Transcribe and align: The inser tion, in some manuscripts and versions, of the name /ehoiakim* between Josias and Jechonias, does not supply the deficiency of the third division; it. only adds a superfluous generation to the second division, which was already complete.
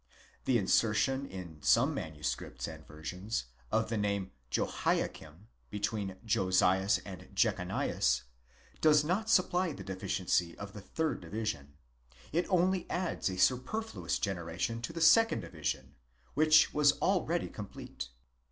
The 0.45 0.57
inser 0.57 0.95
tion, 0.95 1.27
in 1.27 1.61
some 1.61 1.93
manuscripts 1.93 2.67
and 2.67 2.83
versions, 2.87 3.43
of 3.71 3.89
the 3.89 3.97
name 3.99 4.31
/ehoiakim* 4.51 5.41
between 5.69 6.15
Josias 6.25 6.97
and 7.05 7.27
Jechonias, 7.35 8.23
does 8.81 9.03
not 9.03 9.29
supply 9.29 9.73
the 9.73 9.83
deficiency 9.83 10.57
of 10.57 10.73
the 10.73 10.81
third 10.81 11.21
division; 11.21 11.77
it. 12.31 12.47
only 12.49 12.89
adds 12.89 13.29
a 13.29 13.37
superfluous 13.37 14.17
generation 14.17 14.81
to 14.81 14.91
the 14.91 15.01
second 15.01 15.41
division, 15.41 15.93
which 16.33 16.73
was 16.73 16.93
already 16.93 17.47
complete. 17.47 18.09